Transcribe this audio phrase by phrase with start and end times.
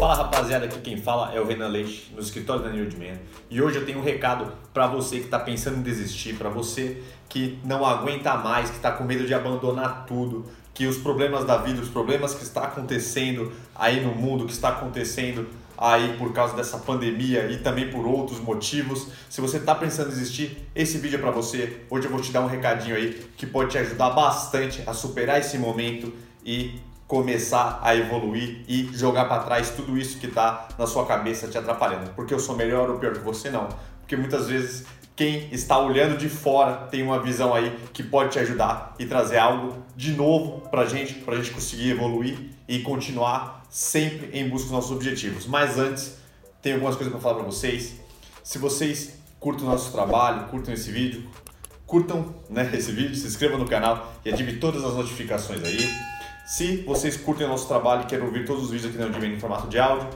[0.00, 3.20] Fala rapaziada, aqui quem fala é o Renan Leite, no escritório da Newdman.
[3.50, 7.02] E hoje eu tenho um recado para você que está pensando em desistir, para você
[7.28, 11.58] que não aguenta mais, que está com medo de abandonar tudo, que os problemas da
[11.58, 15.46] vida, os problemas que está acontecendo aí no mundo, que está acontecendo
[15.76, 19.08] aí por causa dessa pandemia e também por outros motivos.
[19.28, 21.82] Se você está pensando em desistir, esse vídeo é para você.
[21.90, 25.38] Hoje eu vou te dar um recadinho aí que pode te ajudar bastante a superar
[25.40, 26.10] esse momento
[26.44, 26.80] e
[27.10, 31.58] começar a evoluir e jogar para trás tudo isso que está na sua cabeça te
[31.58, 32.10] atrapalhando.
[32.10, 33.68] Porque eu sou melhor ou pior que você não.
[33.98, 38.38] Porque muitas vezes quem está olhando de fora tem uma visão aí que pode te
[38.38, 43.66] ajudar e trazer algo de novo para gente, para a gente conseguir evoluir e continuar
[43.68, 45.46] sempre em busca dos nossos objetivos.
[45.46, 46.16] Mas antes,
[46.62, 47.96] tem algumas coisas para falar para vocês.
[48.44, 51.28] Se vocês curtem o nosso trabalho, curtem esse vídeo,
[51.84, 56.09] curtam né, esse vídeo, se inscrevam no canal e ativem todas as notificações aí.
[56.50, 59.34] Se vocês curtem o nosso trabalho e querem ouvir todos os vídeos aqui na Oldman
[59.34, 60.08] em formato de áudio,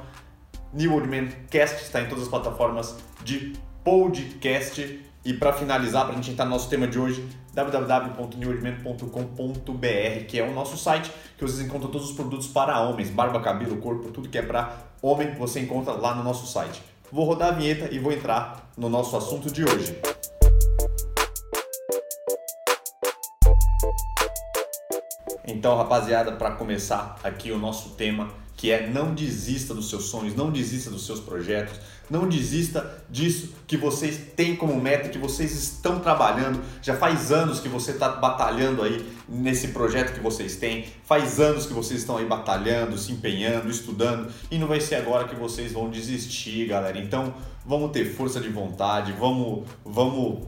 [0.72, 3.52] New Oldman Cast está em todas as plataformas de
[3.84, 5.00] podcast.
[5.24, 10.42] E para finalizar, para a gente entrar no nosso tema de hoje, www.newoldman.com.br, que é
[10.42, 14.28] o nosso site que vocês encontram todos os produtos para homens, barba, cabelo, corpo, tudo
[14.28, 16.82] que é para homem, você encontra lá no nosso site.
[17.12, 19.96] Vou rodar a vinheta e vou entrar no nosso assunto de hoje.
[25.46, 30.34] Então, rapaziada, para começar aqui o nosso tema, que é não desista dos seus sonhos,
[30.34, 31.78] não desista dos seus projetos,
[32.08, 36.62] não desista disso que vocês têm como meta, que vocês estão trabalhando.
[36.80, 41.66] Já faz anos que você está batalhando aí nesse projeto que vocês têm, faz anos
[41.66, 45.72] que vocês estão aí batalhando, se empenhando, estudando, e não vai ser agora que vocês
[45.72, 46.98] vão desistir, galera.
[46.98, 47.34] Então,
[47.66, 50.46] vamos ter força de vontade, vamos, vamos,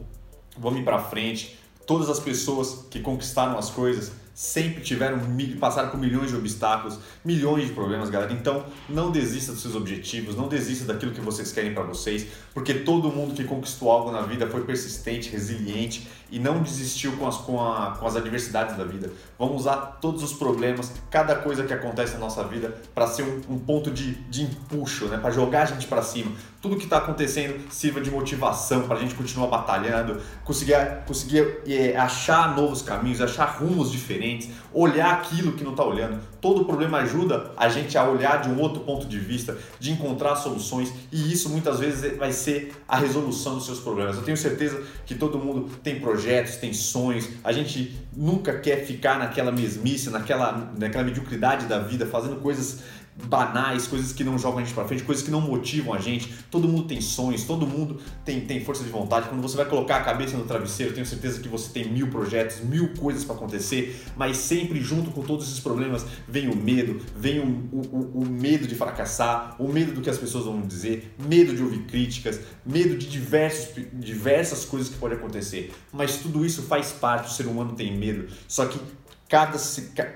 [0.57, 1.59] vamos ir para frente.
[1.85, 5.19] Todas as pessoas que conquistaram as coisas sempre tiveram
[5.59, 8.31] passaram por milhões de obstáculos, milhões de problemas, galera.
[8.31, 12.71] Então, não desista dos seus objetivos, não desista daquilo que vocês querem para vocês, porque
[12.75, 17.37] todo mundo que conquistou algo na vida foi persistente, resiliente e não desistiu com as,
[17.37, 19.11] com, a, com as adversidades da vida.
[19.39, 23.53] Vamos usar todos os problemas, cada coisa que acontece na nossa vida para ser um,
[23.53, 25.17] um, ponto de, de empuxo, né?
[25.17, 26.31] para jogar a gente para cima.
[26.61, 30.75] Tudo que está acontecendo sirva de motivação para a gente continuar batalhando, conseguir,
[31.05, 34.26] conseguir é, achar novos caminhos, achar rumos diferentes,
[34.73, 36.19] olhar aquilo que não está olhando.
[36.47, 40.37] Todo problema ajuda a gente a olhar de um outro ponto de vista, de encontrar
[40.37, 44.15] soluções e isso muitas vezes vai ser a resolução dos seus problemas.
[44.15, 47.27] Eu tenho certeza que todo mundo tem projetos tem sonhos.
[47.43, 52.81] A gente nunca quer ficar naquela mesmice, naquela, naquela mediocridade da vida, fazendo coisas
[53.25, 56.33] banais, coisas que não jogam a gente para frente, coisas que não motivam a gente.
[56.51, 59.27] Todo mundo tem sonhos, todo mundo tem, tem força de vontade.
[59.27, 62.59] Quando você vai colocar a cabeça no travesseiro, tenho certeza que você tem mil projetos,
[62.61, 66.05] mil coisas para acontecer, mas sempre junto com todos esses problemas
[66.45, 70.43] o medo, vem o, o, o, medo de fracassar, o medo do que as pessoas
[70.43, 75.73] vão dizer, medo de ouvir críticas, medo de diversos, diversas coisas que podem acontecer.
[75.93, 78.27] Mas tudo isso faz parte, o ser humano tem medo.
[78.47, 78.77] Só que
[79.29, 79.57] Cada,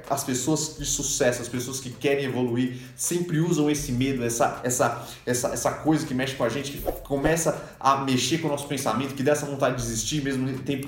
[0.10, 5.06] as pessoas de sucesso, as pessoas que querem evoluir, sempre usam esse medo, essa, essa,
[5.26, 8.68] essa, essa coisa que mexe com a gente, que começa a mexer com o nosso
[8.68, 10.88] pensamento, que dá essa vontade de desistir, mesmo tempo,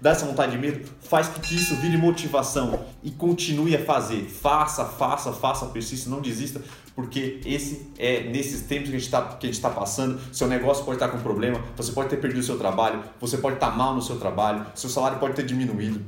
[0.00, 4.22] dá essa vontade de medo, faz com que isso vire motivação e continue a fazer.
[4.22, 6.62] Faça, faça, faça, persista, não desista,
[6.94, 11.08] porque esse é nesses tempos que a gente está tá passando, seu negócio pode estar
[11.08, 14.16] com problema, você pode ter perdido o seu trabalho, você pode estar mal no seu
[14.16, 16.00] trabalho, seu salário pode ter diminuído.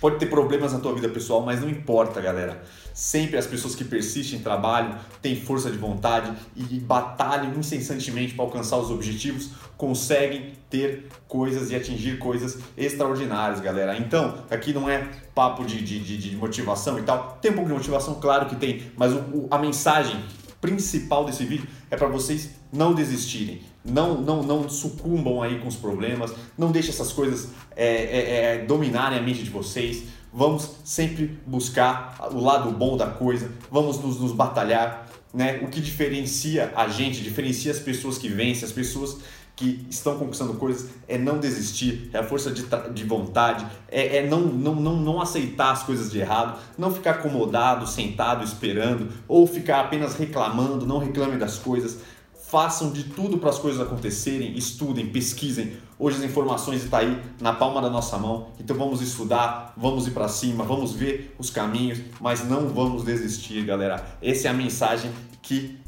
[0.00, 2.62] Pode ter problemas na tua vida pessoal, mas não importa, galera.
[2.92, 8.76] Sempre as pessoas que persistem, trabalham, têm força de vontade e batalham incessantemente para alcançar
[8.76, 13.96] os objetivos, conseguem ter coisas e atingir coisas extraordinárias, galera.
[13.96, 17.38] Então, aqui não é papo de, de, de, de motivação e tal.
[17.40, 20.22] Tem um pouco de motivação, claro que tem, mas o, o, a mensagem
[20.66, 25.76] principal desse vídeo é para vocês não desistirem, não, não, não sucumbam aí com os
[25.76, 30.02] problemas, não deixem essas coisas é, é, é, dominarem a mente de vocês.
[30.32, 35.08] Vamos sempre buscar o lado bom da coisa, vamos nos, nos batalhar.
[35.32, 35.60] Né?
[35.62, 39.18] O que diferencia a gente, diferencia as pessoas que vencem, as pessoas
[39.56, 42.62] que estão conquistando coisas é não desistir, é a força de,
[42.92, 47.12] de vontade, é, é, não, não, não, não aceitar as coisas de errado, não ficar
[47.12, 52.00] acomodado, sentado, esperando, ou ficar apenas reclamando, não reclame das coisas.
[52.48, 55.72] Façam de tudo para as coisas acontecerem, estudem, pesquisem.
[55.98, 60.10] Hoje as informações estão aí na palma da nossa mão, então vamos estudar, vamos ir
[60.10, 64.18] para cima, vamos ver os caminhos, mas não vamos desistir, galera.
[64.22, 65.10] Essa é a mensagem
[65.40, 65.80] que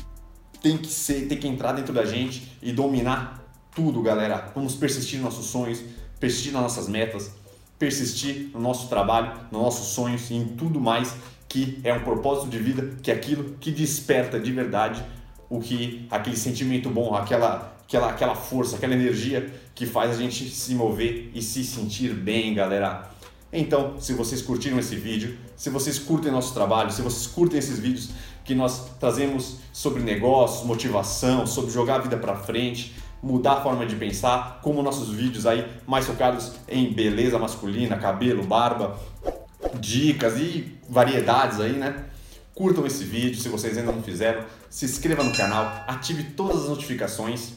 [0.62, 3.47] tem que ser, tem que entrar dentro da gente e dominar
[3.78, 4.50] tudo, galera.
[4.56, 5.80] Vamos persistir nos nossos sonhos,
[6.18, 7.30] persistir nas nossas metas,
[7.78, 11.14] persistir no nosso trabalho, nos nossos sonhos e em tudo mais
[11.48, 15.02] que é um propósito de vida, que é aquilo que desperta de verdade
[15.48, 20.50] o que aquele sentimento bom, aquela aquela aquela força, aquela energia que faz a gente
[20.50, 23.08] se mover e se sentir bem, galera.
[23.52, 27.78] Então, se vocês curtiram esse vídeo, se vocês curtem nosso trabalho, se vocês curtem esses
[27.78, 28.10] vídeos
[28.44, 32.92] que nós trazemos sobre negócios, motivação, sobre jogar a vida para frente,
[33.22, 38.44] mudar a forma de pensar, como nossos vídeos aí mais focados em beleza masculina, cabelo,
[38.44, 38.98] barba,
[39.80, 42.04] dicas e variedades aí, né?
[42.54, 46.68] Curtam esse vídeo se vocês ainda não fizeram, se inscreva no canal, ative todas as
[46.68, 47.52] notificações.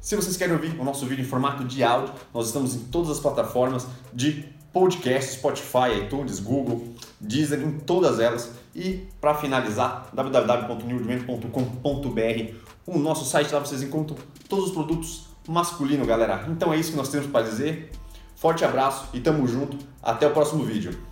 [0.00, 3.10] Se vocês querem ouvir o nosso vídeo em formato de áudio, nós estamos em todas
[3.10, 6.88] as plataformas de podcast, Spotify, iTunes, Google,
[7.20, 8.50] Deezer, em todas elas.
[8.74, 12.54] E para finalizar, www.newdimento.com.br,
[12.86, 14.16] o nosso site lá vocês encontram
[14.48, 16.46] todos os produtos masculinos, galera.
[16.48, 17.90] Então é isso que nós temos para dizer.
[18.34, 19.76] Forte abraço e tamo junto.
[20.02, 21.11] Até o próximo vídeo.